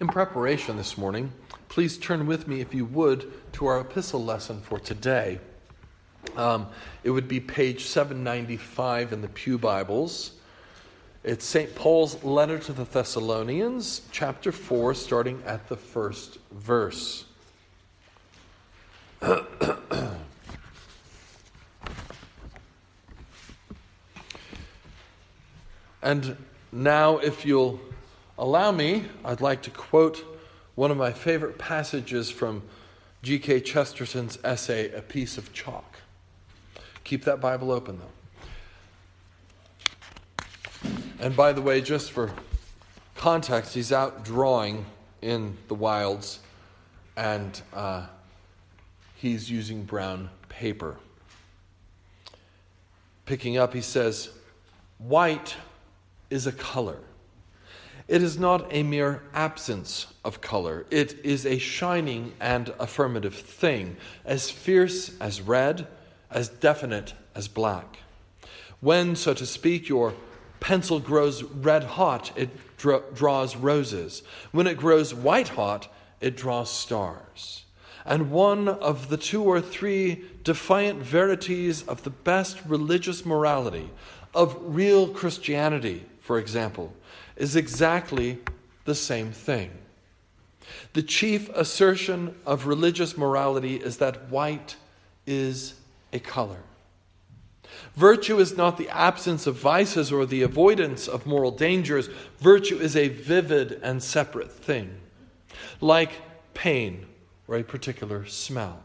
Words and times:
In 0.00 0.06
preparation 0.06 0.76
this 0.76 0.96
morning, 0.96 1.32
please 1.68 1.98
turn 1.98 2.28
with 2.28 2.46
me, 2.46 2.60
if 2.60 2.72
you 2.72 2.84
would, 2.84 3.32
to 3.54 3.66
our 3.66 3.80
epistle 3.80 4.24
lesson 4.24 4.60
for 4.60 4.78
today. 4.78 5.40
Um, 6.36 6.68
it 7.02 7.10
would 7.10 7.26
be 7.26 7.40
page 7.40 7.84
795 7.84 9.12
in 9.12 9.22
the 9.22 9.28
Pew 9.28 9.58
Bibles. 9.58 10.34
It's 11.24 11.44
St. 11.44 11.74
Paul's 11.74 12.22
letter 12.22 12.60
to 12.60 12.72
the 12.72 12.84
Thessalonians, 12.84 14.02
chapter 14.12 14.52
4, 14.52 14.94
starting 14.94 15.42
at 15.44 15.68
the 15.68 15.76
first 15.76 16.38
verse. 16.52 17.24
and 26.00 26.36
now, 26.70 27.18
if 27.18 27.44
you'll 27.44 27.80
allow 28.38 28.70
me, 28.70 29.04
I'd 29.24 29.40
like 29.40 29.62
to 29.62 29.70
quote 29.70 30.24
one 30.74 30.90
of 30.90 30.96
my 30.96 31.12
favorite 31.12 31.58
passages 31.58 32.30
from 32.30 32.62
G.K. 33.22 33.60
Chesterton's 33.60 34.38
essay, 34.44 34.92
A 34.92 35.02
Piece 35.02 35.36
of 35.36 35.52
Chalk. 35.52 35.96
Keep 37.02 37.24
that 37.24 37.40
Bible 37.40 37.72
open, 37.72 37.98
though. 37.98 38.06
And 41.20 41.34
by 41.34 41.52
the 41.52 41.60
way, 41.60 41.80
just 41.80 42.12
for 42.12 42.30
context, 43.16 43.74
he's 43.74 43.90
out 43.90 44.24
drawing 44.24 44.86
in 45.20 45.56
the 45.66 45.74
wilds 45.74 46.38
and 47.16 47.60
uh, 47.74 48.06
he's 49.16 49.50
using 49.50 49.82
brown 49.82 50.30
paper. 50.48 50.96
Picking 53.26 53.58
up, 53.58 53.74
he 53.74 53.80
says, 53.80 54.30
White 54.98 55.56
is 56.30 56.46
a 56.46 56.52
color. 56.52 56.98
It 58.08 58.22
is 58.22 58.38
not 58.38 58.66
a 58.70 58.82
mere 58.82 59.22
absence 59.34 60.06
of 60.24 60.40
color. 60.40 60.86
It 60.90 61.22
is 61.24 61.44
a 61.44 61.58
shining 61.58 62.32
and 62.40 62.72
affirmative 62.80 63.34
thing, 63.34 63.98
as 64.24 64.50
fierce 64.50 65.14
as 65.20 65.42
red, 65.42 65.86
as 66.30 66.48
definite 66.48 67.12
as 67.34 67.48
black. 67.48 67.98
When, 68.80 69.14
so 69.14 69.34
to 69.34 69.44
speak, 69.44 69.90
your 69.90 70.14
pencil 70.58 71.00
grows 71.00 71.42
red 71.42 71.84
hot, 71.84 72.32
it 72.34 72.48
draws 72.78 73.56
roses. 73.56 74.22
When 74.52 74.66
it 74.66 74.78
grows 74.78 75.12
white 75.12 75.48
hot, 75.48 75.92
it 76.22 76.34
draws 76.34 76.70
stars. 76.70 77.64
And 78.06 78.30
one 78.30 78.68
of 78.68 79.10
the 79.10 79.18
two 79.18 79.42
or 79.42 79.60
three 79.60 80.24
defiant 80.44 81.02
verities 81.02 81.82
of 81.82 82.04
the 82.04 82.10
best 82.10 82.58
religious 82.66 83.26
morality, 83.26 83.90
of 84.34 84.56
real 84.60 85.08
Christianity, 85.08 86.06
for 86.20 86.38
example, 86.38 86.94
is 87.38 87.56
exactly 87.56 88.38
the 88.84 88.94
same 88.94 89.32
thing. 89.32 89.70
The 90.92 91.02
chief 91.02 91.48
assertion 91.50 92.34
of 92.44 92.66
religious 92.66 93.16
morality 93.16 93.76
is 93.76 93.96
that 93.98 94.28
white 94.28 94.76
is 95.26 95.74
a 96.12 96.18
color. 96.18 96.62
Virtue 97.94 98.38
is 98.38 98.56
not 98.56 98.76
the 98.76 98.88
absence 98.88 99.46
of 99.46 99.56
vices 99.56 100.10
or 100.10 100.26
the 100.26 100.42
avoidance 100.42 101.06
of 101.06 101.26
moral 101.26 101.50
dangers. 101.50 102.08
Virtue 102.38 102.78
is 102.78 102.96
a 102.96 103.08
vivid 103.08 103.80
and 103.82 104.02
separate 104.02 104.50
thing, 104.50 104.98
like 105.80 106.12
pain 106.54 107.06
or 107.46 107.56
a 107.56 107.62
particular 107.62 108.26
smell. 108.26 108.82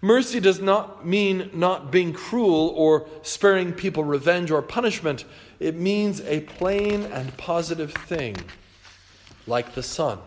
Mercy 0.00 0.40
does 0.40 0.60
not 0.60 1.06
mean 1.06 1.50
not 1.52 1.90
being 1.90 2.12
cruel 2.12 2.72
or 2.76 3.06
sparing 3.22 3.72
people 3.72 4.04
revenge 4.04 4.50
or 4.50 4.62
punishment. 4.62 5.24
It 5.60 5.74
means 5.74 6.20
a 6.22 6.40
plain 6.40 7.02
and 7.04 7.36
positive 7.36 7.92
thing, 7.92 8.36
like 9.46 9.74
the 9.74 9.82
sun, 9.82 10.18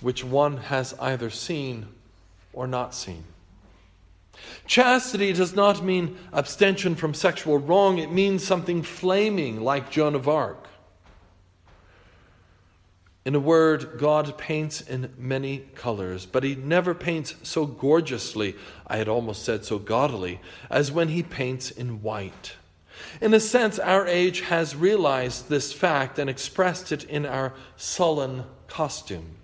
which 0.00 0.24
one 0.24 0.56
has 0.58 0.94
either 1.00 1.30
seen 1.30 1.86
or 2.52 2.66
not 2.66 2.94
seen. 2.94 3.24
Chastity 4.66 5.32
does 5.32 5.54
not 5.54 5.84
mean 5.84 6.18
abstention 6.32 6.94
from 6.94 7.14
sexual 7.14 7.58
wrong, 7.58 7.98
it 7.98 8.10
means 8.10 8.44
something 8.44 8.82
flaming, 8.82 9.62
like 9.62 9.90
Joan 9.90 10.14
of 10.14 10.28
Arc. 10.28 10.66
In 13.24 13.34
a 13.34 13.40
word, 13.40 13.98
God 13.98 14.36
paints 14.36 14.82
in 14.82 15.12
many 15.16 15.60
colors, 15.74 16.26
but 16.26 16.44
he 16.44 16.54
never 16.54 16.94
paints 16.94 17.34
so 17.42 17.64
gorgeously, 17.64 18.54
I 18.86 18.98
had 18.98 19.08
almost 19.08 19.44
said 19.44 19.64
so 19.64 19.78
gaudily, 19.78 20.40
as 20.70 20.92
when 20.92 21.08
he 21.08 21.22
paints 21.22 21.70
in 21.70 22.02
white. 22.02 22.56
In 23.22 23.32
a 23.32 23.40
sense, 23.40 23.78
our 23.78 24.06
age 24.06 24.42
has 24.42 24.76
realized 24.76 25.48
this 25.48 25.72
fact 25.72 26.18
and 26.18 26.28
expressed 26.28 26.92
it 26.92 27.04
in 27.04 27.24
our 27.24 27.54
sullen 27.76 28.44
costume. 28.68 29.36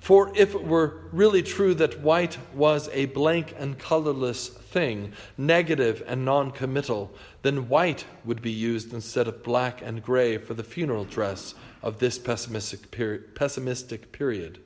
For 0.00 0.32
if 0.36 0.54
it 0.54 0.64
were 0.64 1.02
really 1.12 1.42
true 1.42 1.74
that 1.74 2.00
white 2.00 2.38
was 2.54 2.88
a 2.92 3.06
blank 3.06 3.54
and 3.58 3.78
colorless 3.78 4.48
thing, 4.48 5.12
negative 5.36 6.02
and 6.06 6.24
non 6.24 6.50
committal, 6.50 7.12
then 7.42 7.68
white 7.68 8.04
would 8.24 8.42
be 8.42 8.50
used 8.50 8.92
instead 8.92 9.28
of 9.28 9.42
black 9.42 9.82
and 9.82 10.02
gray 10.02 10.38
for 10.38 10.54
the 10.54 10.64
funeral 10.64 11.04
dress 11.04 11.54
of 11.82 11.98
this 11.98 12.18
pessimistic 12.18 12.90
period. 12.90 13.34
Pessimistic 13.34 14.12
period. 14.12 14.60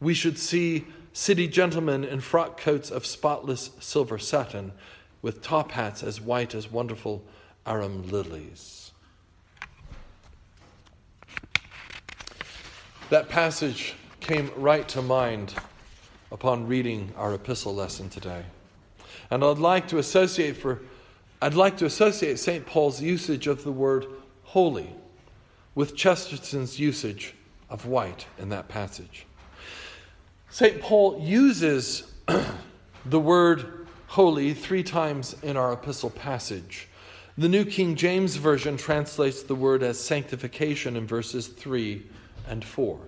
We 0.00 0.14
should 0.14 0.38
see 0.38 0.86
city 1.12 1.48
gentlemen 1.48 2.04
in 2.04 2.20
frock 2.20 2.60
coats 2.60 2.90
of 2.90 3.06
spotless 3.06 3.70
silver 3.80 4.18
satin, 4.18 4.72
with 5.22 5.42
top 5.42 5.72
hats 5.72 6.02
as 6.02 6.20
white 6.20 6.54
as 6.54 6.70
wonderful 6.70 7.24
arum 7.66 8.08
lilies. 8.10 8.92
That 13.08 13.28
passage 13.28 13.94
came 14.26 14.50
right 14.56 14.88
to 14.88 15.00
mind 15.00 15.54
upon 16.32 16.66
reading 16.66 17.12
our 17.16 17.34
epistle 17.34 17.72
lesson 17.72 18.08
today. 18.08 18.42
And 19.30 19.44
I'd 19.44 19.58
like 19.58 19.86
to 19.88 19.98
associate 19.98 20.56
for 20.56 20.80
I'd 21.40 21.54
like 21.54 21.76
to 21.76 21.86
associate 21.86 22.40
St. 22.40 22.66
Paul's 22.66 23.00
usage 23.00 23.46
of 23.46 23.62
the 23.62 23.70
word 23.70 24.06
holy 24.42 24.90
with 25.76 25.94
Chesterton's 25.94 26.80
usage 26.80 27.34
of 27.70 27.86
white 27.86 28.26
in 28.36 28.48
that 28.48 28.66
passage. 28.66 29.26
St. 30.50 30.80
Paul 30.80 31.20
uses 31.22 32.12
the 33.06 33.20
word 33.20 33.86
holy 34.08 34.54
three 34.54 34.82
times 34.82 35.36
in 35.44 35.56
our 35.56 35.72
epistle 35.72 36.10
passage. 36.10 36.88
The 37.38 37.48
New 37.48 37.64
King 37.64 37.94
James 37.94 38.34
Version 38.34 38.76
translates 38.76 39.44
the 39.44 39.54
word 39.54 39.84
as 39.84 40.00
sanctification 40.00 40.96
in 40.96 41.06
verses 41.06 41.46
3 41.46 42.04
and 42.48 42.64
4. 42.64 42.98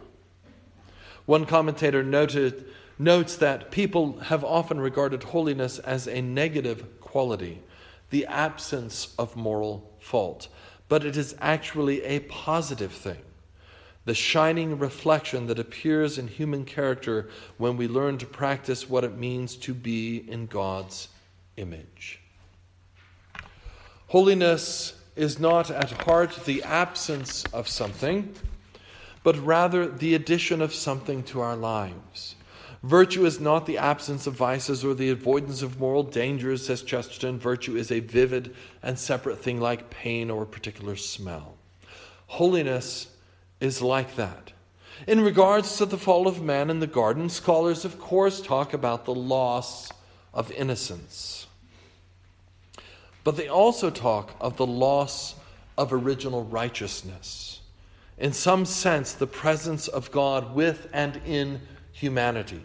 One 1.28 1.44
commentator 1.44 2.02
noted, 2.02 2.64
notes 2.98 3.36
that 3.36 3.70
people 3.70 4.18
have 4.18 4.42
often 4.42 4.80
regarded 4.80 5.24
holiness 5.24 5.78
as 5.78 6.08
a 6.08 6.22
negative 6.22 7.02
quality, 7.02 7.60
the 8.08 8.24
absence 8.24 9.14
of 9.18 9.36
moral 9.36 9.92
fault, 9.98 10.48
but 10.88 11.04
it 11.04 11.18
is 11.18 11.36
actually 11.38 12.02
a 12.02 12.20
positive 12.20 12.92
thing. 12.92 13.18
The 14.06 14.14
shining 14.14 14.78
reflection 14.78 15.48
that 15.48 15.58
appears 15.58 16.16
in 16.16 16.28
human 16.28 16.64
character 16.64 17.28
when 17.58 17.76
we 17.76 17.88
learn 17.88 18.16
to 18.16 18.26
practice 18.26 18.88
what 18.88 19.04
it 19.04 19.18
means 19.18 19.54
to 19.56 19.74
be 19.74 20.24
in 20.30 20.46
God's 20.46 21.08
image. 21.58 22.22
Holiness 24.06 24.94
is 25.14 25.38
not 25.38 25.70
at 25.70 25.90
heart 25.90 26.46
the 26.46 26.62
absence 26.62 27.44
of 27.52 27.68
something 27.68 28.34
but 29.28 29.44
rather 29.44 29.86
the 29.86 30.14
addition 30.14 30.62
of 30.62 30.72
something 30.72 31.22
to 31.22 31.38
our 31.38 31.54
lives. 31.54 32.34
Virtue 32.82 33.26
is 33.26 33.38
not 33.38 33.66
the 33.66 33.76
absence 33.76 34.26
of 34.26 34.32
vices 34.32 34.82
or 34.82 34.94
the 34.94 35.10
avoidance 35.10 35.60
of 35.60 35.78
moral 35.78 36.02
dangers, 36.02 36.64
says 36.64 36.80
Chesterton. 36.80 37.38
Virtue 37.38 37.76
is 37.76 37.92
a 37.92 38.00
vivid 38.00 38.56
and 38.82 38.98
separate 38.98 39.38
thing 39.38 39.60
like 39.60 39.90
pain 39.90 40.30
or 40.30 40.44
a 40.44 40.46
particular 40.46 40.96
smell. 40.96 41.58
Holiness 42.28 43.08
is 43.60 43.82
like 43.82 44.16
that. 44.16 44.52
In 45.06 45.20
regards 45.20 45.76
to 45.76 45.84
the 45.84 45.98
fall 45.98 46.26
of 46.26 46.40
man 46.42 46.70
in 46.70 46.80
the 46.80 46.86
garden, 46.86 47.28
scholars, 47.28 47.84
of 47.84 48.00
course, 48.00 48.40
talk 48.40 48.72
about 48.72 49.04
the 49.04 49.14
loss 49.14 49.92
of 50.32 50.50
innocence. 50.52 51.46
But 53.24 53.36
they 53.36 53.48
also 53.48 53.90
talk 53.90 54.34
of 54.40 54.56
the 54.56 54.66
loss 54.66 55.34
of 55.76 55.92
original 55.92 56.44
righteousness 56.44 57.57
in 58.18 58.32
some 58.32 58.64
sense, 58.64 59.12
the 59.12 59.26
presence 59.26 59.88
of 59.88 60.10
God 60.10 60.54
with 60.54 60.88
and 60.92 61.20
in 61.26 61.60
humanity. 61.92 62.62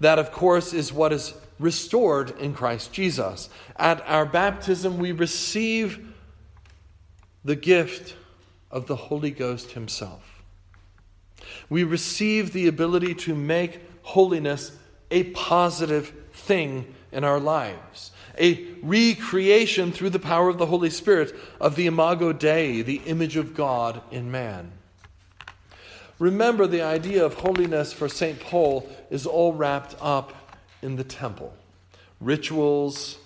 That, 0.00 0.18
of 0.18 0.30
course, 0.30 0.72
is 0.72 0.92
what 0.92 1.12
is 1.12 1.34
restored 1.58 2.38
in 2.38 2.54
Christ 2.54 2.92
Jesus. 2.92 3.48
At 3.76 4.00
our 4.06 4.26
baptism, 4.26 4.98
we 4.98 5.12
receive 5.12 6.14
the 7.44 7.56
gift 7.56 8.14
of 8.70 8.86
the 8.86 8.96
Holy 8.96 9.30
Ghost 9.30 9.72
Himself. 9.72 10.42
We 11.68 11.82
receive 11.84 12.52
the 12.52 12.68
ability 12.68 13.14
to 13.14 13.34
make 13.34 13.80
holiness 14.02 14.72
a 15.10 15.24
positive 15.24 16.12
thing 16.32 16.94
in 17.10 17.24
our 17.24 17.40
lives 17.40 18.12
a 18.38 18.66
recreation 18.82 19.92
through 19.92 20.10
the 20.10 20.18
power 20.18 20.48
of 20.48 20.58
the 20.58 20.66
Holy 20.66 20.90
Spirit 20.90 21.34
of 21.60 21.76
the 21.76 21.86
Imago 21.86 22.32
Dei, 22.32 22.82
the 22.82 23.02
image 23.06 23.36
of 23.36 23.54
God 23.54 24.02
in 24.10 24.30
man. 24.30 24.72
Remember, 26.18 26.66
the 26.66 26.82
idea 26.82 27.24
of 27.24 27.34
holiness 27.34 27.92
for 27.92 28.08
St. 28.08 28.40
Paul 28.40 28.88
is 29.10 29.26
all 29.26 29.52
wrapped 29.52 29.94
up 30.00 30.34
in 30.82 30.96
the 30.96 31.04
temple 31.04 31.54
rituals, 32.20 33.16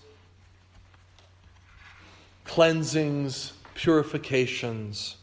cleansings, 2.44 3.54
purifications. 3.74 5.16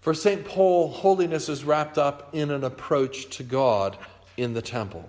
For 0.00 0.14
St. 0.14 0.44
Paul, 0.44 0.88
holiness 0.88 1.48
is 1.48 1.62
wrapped 1.62 1.96
up 1.96 2.30
in 2.32 2.50
an 2.50 2.64
approach 2.64 3.28
to 3.36 3.44
God 3.44 3.96
in 4.36 4.52
the 4.54 4.62
temple. 4.62 5.08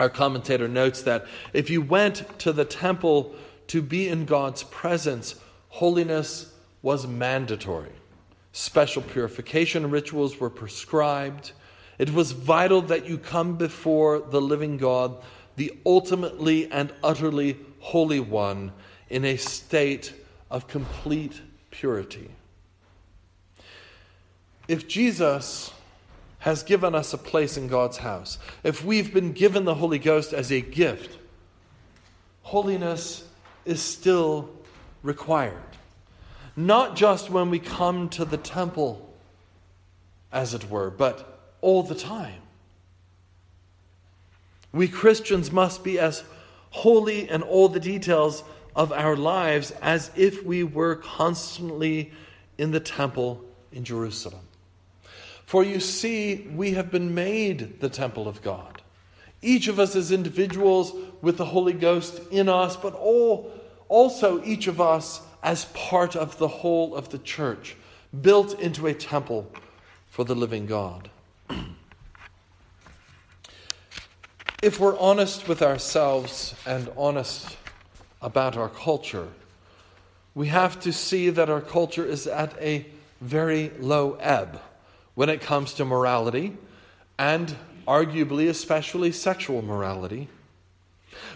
Our 0.00 0.08
commentator 0.08 0.66
notes 0.66 1.02
that 1.02 1.26
if 1.52 1.68
you 1.68 1.82
went 1.82 2.38
to 2.40 2.54
the 2.54 2.64
temple 2.64 3.34
to 3.66 3.82
be 3.82 4.08
in 4.08 4.24
God's 4.24 4.62
presence, 4.62 5.34
holiness 5.68 6.54
was 6.80 7.06
mandatory. 7.06 7.92
Special 8.52 9.02
purification 9.02 9.90
rituals 9.90 10.40
were 10.40 10.48
prescribed. 10.48 11.52
It 11.98 12.14
was 12.14 12.32
vital 12.32 12.80
that 12.82 13.06
you 13.06 13.18
come 13.18 13.56
before 13.56 14.20
the 14.20 14.40
living 14.40 14.78
God, 14.78 15.16
the 15.56 15.72
ultimately 15.84 16.72
and 16.72 16.92
utterly 17.04 17.58
holy 17.80 18.20
one, 18.20 18.72
in 19.10 19.26
a 19.26 19.36
state 19.36 20.14
of 20.50 20.66
complete 20.66 21.42
purity. 21.70 22.30
If 24.66 24.88
Jesus 24.88 25.72
has 26.40 26.62
given 26.62 26.94
us 26.94 27.12
a 27.12 27.18
place 27.18 27.56
in 27.56 27.68
God's 27.68 27.98
house, 27.98 28.38
if 28.64 28.84
we've 28.84 29.12
been 29.12 29.32
given 29.32 29.64
the 29.64 29.74
Holy 29.74 29.98
Ghost 29.98 30.32
as 30.32 30.50
a 30.50 30.60
gift, 30.60 31.18
holiness 32.42 33.26
is 33.64 33.82
still 33.82 34.50
required. 35.02 35.54
Not 36.56 36.96
just 36.96 37.30
when 37.30 37.50
we 37.50 37.58
come 37.58 38.08
to 38.10 38.24
the 38.24 38.36
temple, 38.36 39.06
as 40.32 40.54
it 40.54 40.70
were, 40.70 40.90
but 40.90 41.40
all 41.60 41.82
the 41.82 41.94
time. 41.94 42.40
We 44.72 44.88
Christians 44.88 45.50
must 45.50 45.82
be 45.82 45.98
as 45.98 46.22
holy 46.70 47.28
in 47.28 47.42
all 47.42 47.68
the 47.68 47.80
details 47.80 48.44
of 48.74 48.92
our 48.92 49.16
lives 49.16 49.72
as 49.82 50.10
if 50.16 50.44
we 50.44 50.62
were 50.62 50.94
constantly 50.94 52.12
in 52.56 52.70
the 52.70 52.80
temple 52.80 53.44
in 53.72 53.84
Jerusalem. 53.84 54.42
For 55.50 55.64
you 55.64 55.80
see, 55.80 56.48
we 56.54 56.74
have 56.74 56.92
been 56.92 57.12
made 57.12 57.80
the 57.80 57.88
temple 57.88 58.28
of 58.28 58.40
God. 58.40 58.82
Each 59.42 59.66
of 59.66 59.80
us 59.80 59.96
as 59.96 60.12
individuals 60.12 60.92
with 61.22 61.38
the 61.38 61.44
Holy 61.44 61.72
Ghost 61.72 62.20
in 62.30 62.48
us, 62.48 62.76
but 62.76 62.94
all, 62.94 63.50
also 63.88 64.40
each 64.44 64.68
of 64.68 64.80
us 64.80 65.22
as 65.42 65.64
part 65.74 66.14
of 66.14 66.38
the 66.38 66.46
whole 66.46 66.94
of 66.94 67.08
the 67.08 67.18
church, 67.18 67.74
built 68.22 68.60
into 68.60 68.86
a 68.86 68.94
temple 68.94 69.50
for 70.08 70.22
the 70.22 70.36
living 70.36 70.66
God. 70.66 71.10
if 74.62 74.78
we're 74.78 74.96
honest 75.00 75.48
with 75.48 75.62
ourselves 75.62 76.54
and 76.64 76.88
honest 76.96 77.56
about 78.22 78.56
our 78.56 78.68
culture, 78.68 79.26
we 80.32 80.46
have 80.46 80.78
to 80.78 80.92
see 80.92 81.28
that 81.28 81.50
our 81.50 81.60
culture 81.60 82.06
is 82.06 82.28
at 82.28 82.56
a 82.62 82.86
very 83.20 83.72
low 83.80 84.14
ebb 84.20 84.60
when 85.20 85.28
it 85.28 85.42
comes 85.42 85.74
to 85.74 85.84
morality 85.84 86.56
and 87.18 87.54
arguably, 87.86 88.48
especially 88.48 89.12
sexual 89.12 89.60
morality. 89.60 90.30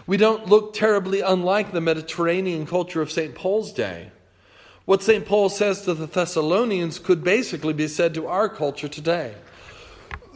We 0.07 0.17
don't 0.17 0.47
look 0.47 0.73
terribly 0.73 1.21
unlike 1.21 1.71
the 1.71 1.81
Mediterranean 1.81 2.65
culture 2.65 3.03
of 3.03 3.11
St. 3.11 3.35
Paul's 3.35 3.71
day. 3.71 4.09
What 4.85 5.03
St. 5.03 5.23
Paul 5.23 5.49
says 5.49 5.83
to 5.83 5.93
the 5.93 6.07
Thessalonians 6.07 6.97
could 6.97 7.23
basically 7.23 7.73
be 7.73 7.87
said 7.87 8.15
to 8.15 8.25
our 8.25 8.49
culture 8.49 8.87
today. 8.87 9.35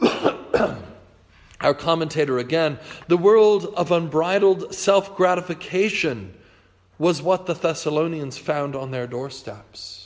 our 1.60 1.74
commentator 1.74 2.38
again 2.38 2.78
the 3.08 3.16
world 3.16 3.74
of 3.74 3.90
unbridled 3.90 4.72
self 4.72 5.16
gratification 5.16 6.34
was 7.00 7.20
what 7.20 7.46
the 7.46 7.54
Thessalonians 7.54 8.38
found 8.38 8.76
on 8.76 8.92
their 8.92 9.08
doorsteps. 9.08 9.99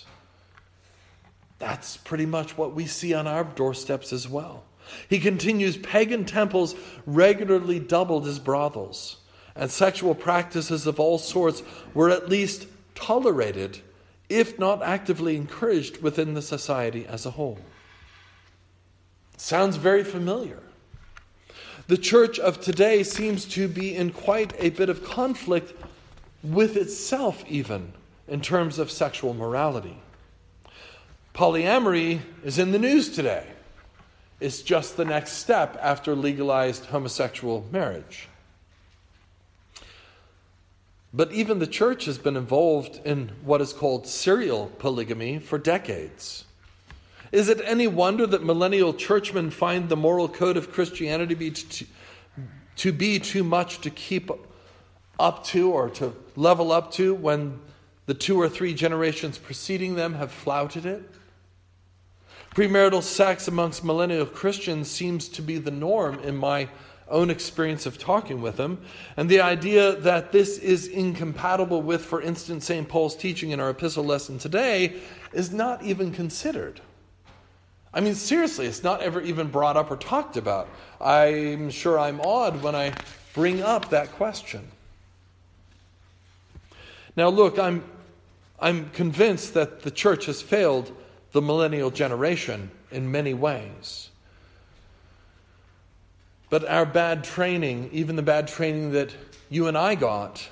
That's 1.59 1.97
pretty 1.97 2.27
much 2.27 2.59
what 2.59 2.75
we 2.75 2.87
see 2.87 3.15
on 3.15 3.27
our 3.27 3.45
doorsteps 3.45 4.13
as 4.13 4.29
well. 4.29 4.65
He 5.09 5.19
continues 5.19 5.77
pagan 5.77 6.25
temples 6.25 6.75
regularly 7.07 7.79
doubled 7.79 8.27
as 8.27 8.39
brothels, 8.39 9.19
and 9.57 9.71
sexual 9.71 10.15
practices 10.15 10.87
of 10.87 11.01
all 11.01 11.19
sorts 11.19 11.63
were 11.95 12.11
at 12.11 12.29
least 12.29 12.67
tolerated, 12.95 13.79
if 14.29 14.59
not 14.59 14.83
actively 14.83 15.37
encouraged, 15.37 16.03
within 16.03 16.35
the 16.35 16.43
society 16.43 17.07
as 17.07 17.25
a 17.25 17.31
whole. 17.31 17.59
Sounds 19.37 19.77
very 19.77 20.05
familiar. 20.05 20.61
The 21.87 21.99
church 21.99 22.39
of 22.39 22.61
today 22.61 23.03
seems 23.03 23.45
to 23.47 23.69
be 23.69 23.95
in 23.95 24.11
quite 24.11 24.55
a 24.59 24.71
bit 24.71 24.89
of 24.89 25.05
conflict 25.05 25.75
with 26.43 26.77
itself, 26.77 27.45
even 27.47 27.93
in 28.27 28.41
terms 28.41 28.79
of 28.79 28.91
sexual 28.91 29.35
morality. 29.35 29.99
Polyamory 31.35 32.21
is 32.45 32.61
in 32.61 32.71
the 32.71 32.79
news 32.79 33.11
today. 33.11 33.45
It's 34.39 34.63
just 34.63 34.97
the 34.97 35.05
next 35.05 35.33
step 35.33 35.77
after 35.83 36.15
legalized 36.15 36.87
homosexual 36.87 37.67
marriage. 37.73 38.29
But 41.13 41.33
even 41.33 41.59
the 41.59 41.67
church 41.67 42.05
has 42.05 42.19
been 42.19 42.37
involved 42.37 43.01
in 43.05 43.33
what 43.43 43.61
is 43.61 43.73
called 43.73 44.07
serial 44.07 44.71
polygamy 44.79 45.41
for 45.41 45.59
decades. 45.59 46.45
Is 47.33 47.49
it 47.49 47.61
any 47.65 47.89
wonder 47.89 48.29
that 48.29 48.45
millennial 48.45 48.95
churchmen 48.95 49.51
find 49.51 49.89
the 49.89 49.97
moral 49.97 50.29
code 50.29 50.57
of 50.57 50.71
Christianity 50.71 51.35
be 51.35 51.51
to, 51.51 51.87
to 52.77 52.93
be 52.93 53.19
too 53.19 53.43
much 53.43 53.81
to 53.81 53.91
keep 53.91 54.31
up 55.19 55.45
to 55.47 55.73
or 55.73 55.91
to 55.91 56.15
level 56.37 56.71
up 56.71 56.93
to 56.93 57.13
when 57.13 57.59
the 58.07 58.15
two 58.15 58.41
or 58.41 58.49
three 58.49 58.73
generations 58.73 59.37
preceding 59.37 59.97
them 59.97 60.15
have 60.15 60.31
flouted 60.31 60.87
it? 60.87 61.03
Premarital 62.55 63.03
sex 63.03 63.49
amongst 63.49 63.83
millennial 63.83 64.27
Christians 64.27 64.89
seems 64.89 65.29
to 65.31 65.43
be 65.43 65.59
the 65.59 65.73
norm 65.73 66.21
in 66.21 66.37
my 66.37 66.69
own 67.09 67.29
experience 67.29 67.85
of 67.85 67.99
talking 67.99 68.41
with 68.41 68.57
them. 68.57 68.81
And 69.17 69.29
the 69.29 69.41
idea 69.41 69.97
that 69.97 70.31
this 70.31 70.59
is 70.59 70.87
incompatible 70.87 71.83
with, 71.83 72.05
for 72.05 72.23
instance, 72.23 72.65
St. 72.67 72.89
Paul's 72.89 73.17
teaching 73.17 73.51
in 73.51 73.59
our 73.59 73.71
epistle 73.71 74.05
lesson 74.05 74.39
today 74.39 75.01
is 75.33 75.53
not 75.53 75.83
even 75.83 76.13
considered. 76.13 76.81
I 77.93 78.01
mean, 78.01 78.15
seriously, 78.15 78.67
it's 78.67 78.85
not 78.85 79.03
ever 79.03 79.21
even 79.21 79.49
brought 79.49 79.77
up 79.77 79.91
or 79.91 79.97
talked 79.97 80.37
about. 80.37 80.69
I'm 81.01 81.71
sure 81.71 81.99
I'm 81.99 82.21
awed 82.21 82.63
when 82.63 82.77
I 82.77 82.93
bring 83.35 83.63
up 83.63 83.91
that 83.91 84.13
question. 84.13 84.69
Now, 87.17 87.29
look, 87.31 87.59
I'm, 87.59 87.85
I'm 88.61 88.91
convinced 88.91 89.55
that 89.55 89.83
the 89.83 89.91
church 89.91 90.27
has 90.27 90.41
failed 90.41 90.93
the 91.35 91.43
millennial 91.43 91.91
generation 91.91 92.71
in 92.93 93.11
many 93.11 93.35
ways. 93.35 94.09
But 96.49 96.65
our 96.65 96.87
bad 96.87 97.25
training, 97.25 97.91
even 97.93 98.15
the 98.15 98.23
bad 98.23 98.47
training 98.47 98.93
that 98.93 99.13
you 99.51 99.67
and 99.67 99.77
I 99.77 99.97
got, 99.97 100.49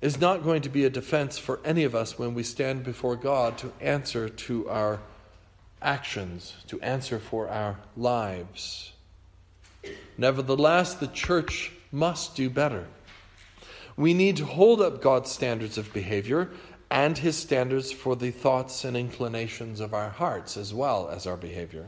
is 0.00 0.20
not 0.20 0.44
going 0.44 0.62
to 0.62 0.68
be 0.68 0.84
a 0.84 0.90
defense 0.90 1.38
for 1.38 1.58
any 1.64 1.82
of 1.82 1.96
us 1.96 2.16
when 2.16 2.34
we 2.34 2.44
stand 2.44 2.84
before 2.84 3.16
God 3.16 3.58
to 3.58 3.72
answer 3.80 4.28
to 4.28 4.68
our 4.68 5.00
actions, 5.82 6.54
to 6.68 6.80
answer 6.82 7.18
for 7.18 7.48
our 7.48 7.80
lives. 7.96 8.92
Nevertheless, 10.16 10.94
the 10.94 11.08
church 11.08 11.72
must 11.90 12.36
do 12.36 12.48
better. 12.48 12.86
We 13.96 14.14
need 14.14 14.36
to 14.36 14.44
hold 14.44 14.80
up 14.80 15.02
God's 15.02 15.32
standards 15.32 15.78
of 15.78 15.92
behavior 15.92 16.48
and 16.92 17.16
his 17.16 17.38
standards 17.38 17.90
for 17.90 18.14
the 18.14 18.30
thoughts 18.30 18.84
and 18.84 18.98
inclinations 18.98 19.80
of 19.80 19.94
our 19.94 20.10
hearts 20.10 20.58
as 20.58 20.74
well 20.74 21.08
as 21.08 21.26
our 21.26 21.38
behavior. 21.38 21.86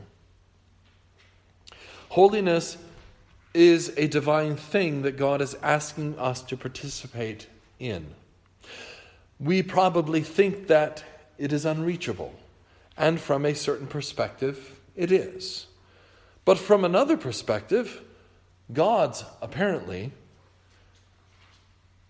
Holiness 2.09 2.79
is 3.53 3.93
a 3.99 4.09
divine 4.09 4.57
thing 4.57 5.03
that 5.03 5.19
God 5.19 5.43
is 5.43 5.57
asking 5.63 6.19
us 6.19 6.41
to 6.45 6.57
participate 6.57 7.49
in. 7.79 8.15
We 9.39 9.63
probably 9.63 10.23
think 10.23 10.69
that 10.69 11.05
it 11.37 11.53
is 11.53 11.67
unreachable, 11.67 12.33
and 12.97 13.21
from 13.21 13.45
a 13.45 13.55
certain 13.55 13.87
perspective, 13.87 14.81
it 14.97 15.13
is. 15.13 15.67
But 16.47 16.57
from 16.57 16.83
another 16.83 17.19
perspective, 17.19 18.01
God's 18.73 19.23
apparently 19.43 20.13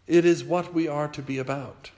it 0.06 0.24
is 0.24 0.44
what 0.44 0.72
we 0.72 0.86
are 0.86 1.08
to 1.08 1.22
be 1.22 1.38
about. 1.38 1.90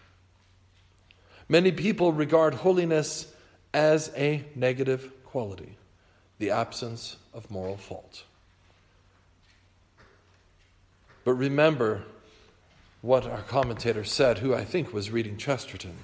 Many 1.48 1.70
people 1.70 2.12
regard 2.12 2.54
holiness 2.54 3.32
as 3.72 4.10
a 4.16 4.44
negative 4.54 5.12
quality, 5.24 5.76
the 6.38 6.50
absence 6.50 7.16
of 7.32 7.50
moral 7.50 7.76
fault. 7.76 8.24
But 11.24 11.34
remember 11.34 12.02
what 13.00 13.26
our 13.26 13.42
commentator 13.42 14.02
said, 14.02 14.38
who 14.38 14.54
I 14.54 14.64
think 14.64 14.92
was 14.92 15.10
reading 15.12 15.36
Chesterton. 15.36 15.94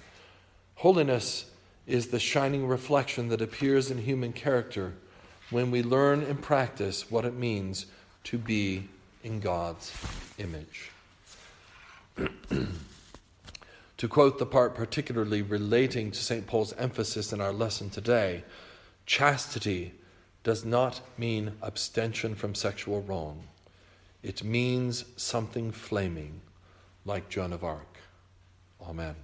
Holiness 0.77 1.47
is 1.89 2.09
the 2.09 2.21
shining 2.21 2.69
reflection 2.69 3.29
that 3.29 3.41
appears 3.41 3.91
in 3.91 3.99
human 3.99 4.33
character 4.33 4.95
when 5.51 5.73
we 5.73 5.83
learn 5.83 6.23
and 6.23 6.41
practice 6.41 7.11
what 7.11 7.25
it 7.25 7.35
means 7.35 7.87
to 8.25 8.39
be 8.39 8.89
in 9.25 9.41
God's 9.41 9.93
image. 10.39 10.92
To 14.03 14.09
quote 14.09 14.41
the 14.41 14.45
part 14.45 14.75
particularly 14.75 15.43
relating 15.43 16.11
to 16.11 16.19
St. 16.19 16.45
Paul's 16.45 16.73
emphasis 16.73 17.33
in 17.33 17.41
our 17.41 17.53
lesson 17.53 17.89
today, 17.89 18.43
chastity 19.07 19.95
does 20.43 20.65
not 20.65 21.01
mean 21.17 21.53
abstention 21.63 22.35
from 22.35 22.53
sexual 22.53 23.01
wrong. 23.03 23.45
It 24.21 24.43
means 24.43 25.05
something 25.15 25.71
flaming, 25.71 26.41
like 27.05 27.29
Joan 27.29 27.53
of 27.53 27.63
Arc. 27.63 27.99
Amen. 28.85 29.15